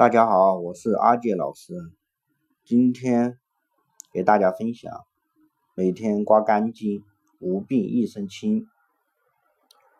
[0.00, 1.74] 大家好，我是阿杰老师，
[2.64, 3.38] 今天
[4.14, 4.90] 给大家分享
[5.74, 7.04] 每天刮干净，
[7.38, 8.62] 无病一身轻。《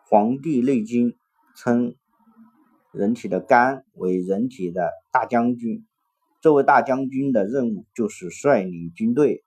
[0.09, 1.11] 黄帝内经》
[1.55, 1.93] 称
[2.91, 5.85] 人体的肝为人体的大将军，
[6.41, 9.43] 这位大将军的任务就是率领军队，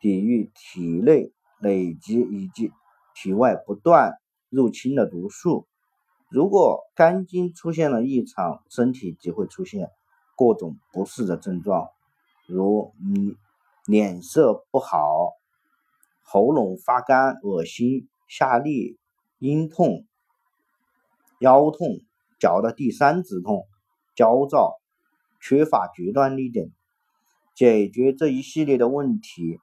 [0.00, 2.72] 抵御体内累积以及
[3.14, 4.14] 体外不断
[4.48, 5.68] 入侵的毒素。
[6.34, 9.92] 如果肝经出现了异常，身体就会出现
[10.36, 11.90] 各种不适的症状，
[12.48, 13.36] 如嗯
[13.86, 15.34] 脸色不好、
[16.24, 18.96] 喉咙发干、恶心、下痢、
[19.38, 20.06] 阴痛、
[21.38, 22.00] 腰痛、
[22.40, 23.68] 脚的第三指痛、
[24.16, 24.80] 焦躁、
[25.40, 26.68] 缺乏决断力等。
[27.54, 29.60] 解决这一系列的问题，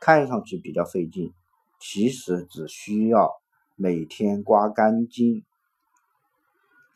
[0.00, 1.34] 看上去比较费劲，
[1.78, 3.30] 其实只需要
[3.76, 5.44] 每天刮肝经。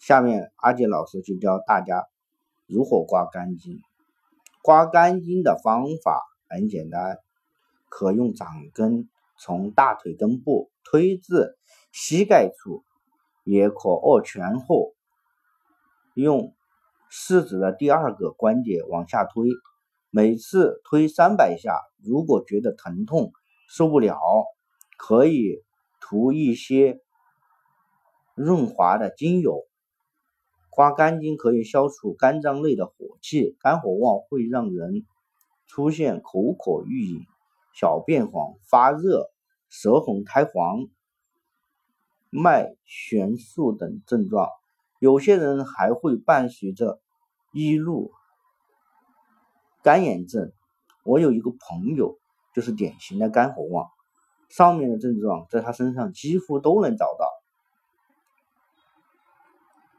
[0.02, 2.08] 下面阿杰老师就教大家
[2.66, 3.78] 如何刮干净。
[4.60, 7.18] 刮干净的方法很简单，
[7.88, 11.56] 可用掌根从大腿根部推至
[11.92, 12.82] 膝盖处，
[13.44, 14.92] 也可握拳后
[16.14, 16.52] 用
[17.08, 19.50] 食指的第二个关节往下推，
[20.10, 21.78] 每次推三百下。
[22.02, 23.30] 如果觉得疼痛
[23.68, 24.18] 受不了，
[24.98, 25.62] 可以
[26.00, 27.00] 涂一些
[28.34, 29.62] 润滑的精油。
[30.74, 35.04] 刮干净可以消除肝脏内的火气，肝火旺会让人
[35.66, 37.26] 出现口渴欲饮、
[37.74, 39.30] 小便黄、发热、
[39.68, 40.88] 舌红苔黄、
[42.30, 44.48] 脉弦数等症状。
[44.98, 47.02] 有些人还会伴随着
[47.52, 48.10] 易怒、
[49.82, 50.52] 干眼症。
[51.04, 52.18] 我有一个朋友
[52.54, 53.90] 就是典型的肝火旺，
[54.48, 57.26] 上面的症状在他身上几乎都能找到。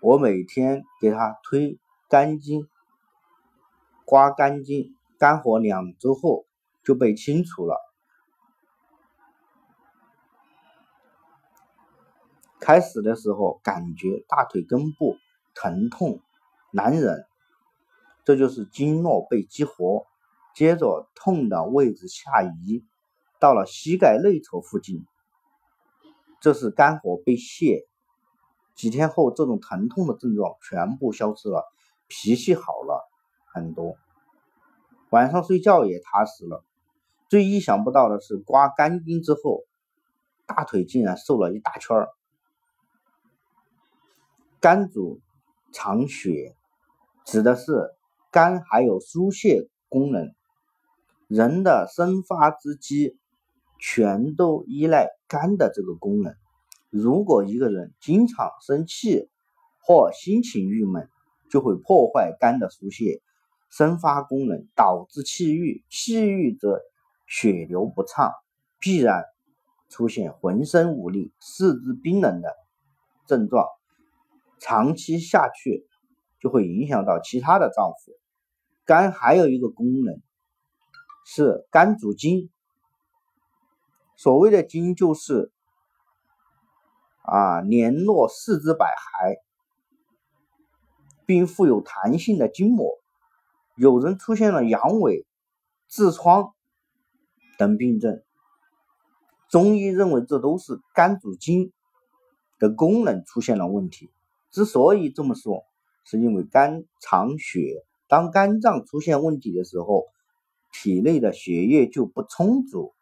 [0.04, 2.68] 我每天给他推干净、
[4.04, 6.46] 刮干净，干活两周后
[6.84, 7.78] 就被清除了。
[12.60, 15.16] 开始的时候感觉大腿根部
[15.56, 16.20] 疼痛
[16.70, 17.26] 难忍，
[18.26, 20.06] 这就是经络被激活，
[20.54, 22.84] 接着痛的位置下移
[23.40, 25.06] 到了膝盖内侧附近，
[26.42, 27.88] 这是肝火被泄。
[28.76, 31.64] 几天后，这种疼痛的症状全部消失了，
[32.08, 33.08] 脾气好了
[33.46, 33.96] 很多，
[35.10, 36.64] 晚上睡觉也踏实了。
[37.30, 39.64] 最意想不到的是，刮干净之后，
[40.46, 42.10] 大腿竟然瘦了一大圈儿。
[44.60, 45.20] 肝主
[45.72, 46.56] 藏血，
[47.26, 47.92] 指的是
[48.32, 50.34] 肝还有疏泄功能，
[51.28, 53.18] 人的生发之机
[53.80, 56.36] 全都依赖肝的这个功能。
[56.94, 59.28] 如果一个人经常生气
[59.82, 61.10] 或心情郁闷，
[61.50, 63.20] 就会破坏肝的疏泄、
[63.72, 65.84] 生发功能，导致气郁。
[65.90, 66.80] 气郁则
[67.26, 68.32] 血流不畅，
[68.80, 69.24] 必然
[69.90, 72.54] 出现浑身无力、四肢冰冷的
[73.26, 73.66] 症状。
[74.60, 75.88] 长期下去，
[76.40, 78.16] 就会影响到其他的脏腑。
[78.86, 80.22] 肝还有一个功能
[81.26, 82.52] 是肝主筋，
[84.16, 85.52] 所谓的筋就是。
[87.24, 89.38] 啊，联络四肢百骸，
[91.26, 92.90] 并富有弹性的筋膜。
[93.76, 95.26] 有人出现了阳痿、
[95.90, 96.54] 痔疮
[97.58, 98.22] 等病症，
[99.50, 101.72] 中医认为这都是肝主筋
[102.60, 104.12] 的功能出现了问题。
[104.52, 105.64] 之所以这么说，
[106.04, 110.04] 是因为肝藏血，当肝脏出现问题的时候，
[110.74, 112.94] 体内的血液就不充足，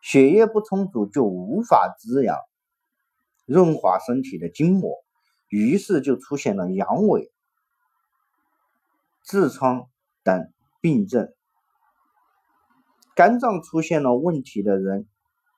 [0.00, 2.36] 血液不充足就无法滋养。
[3.44, 4.92] 润滑身体的筋膜，
[5.48, 7.28] 于是就出现了阳痿、
[9.26, 9.88] 痔疮
[10.22, 10.50] 等
[10.80, 11.32] 病症。
[13.14, 15.06] 肝脏出现了问题的人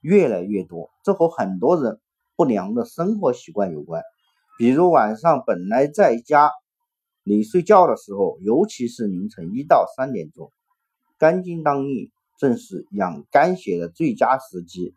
[0.00, 2.00] 越来越多，这和很多人
[2.36, 4.02] 不良的生活习惯有关。
[4.58, 6.50] 比如晚上本来在家
[7.22, 10.50] 里睡觉的时候，尤其是凌晨一到三点钟，
[11.18, 14.94] 肝经当令，正是养肝血的最佳时机。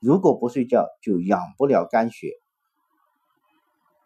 [0.00, 2.32] 如果不睡觉，就养不了肝血。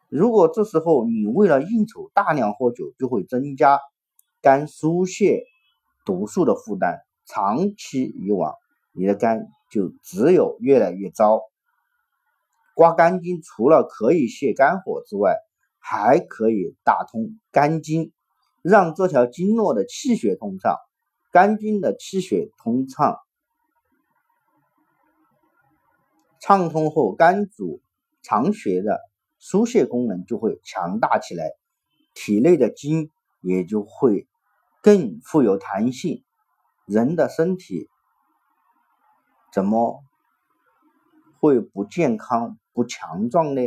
[0.08, 3.78] 如果这时候你为了应酬大量喝酒，就会增加
[4.40, 5.44] 肝疏泄
[6.04, 7.00] 毒素的负担。
[7.24, 8.54] 长期以往，
[8.92, 11.40] 你的肝就只有越来越糟。
[12.74, 15.36] 刮肝经除了可以泻肝火之外，
[15.78, 18.12] 还可以打通肝经，
[18.62, 20.76] 让这条经络的气血通畅。
[21.30, 23.18] 肝经的气血通畅。
[26.44, 27.80] 畅通后，肝主
[28.20, 29.00] 藏血的
[29.38, 31.52] 疏泄功能就会强大起来，
[32.14, 33.10] 体内的筋
[33.40, 34.26] 也就会
[34.82, 36.24] 更富有弹性。
[36.84, 37.88] 人的身体
[39.52, 40.02] 怎么
[41.38, 43.62] 会不健康、不强壮呢？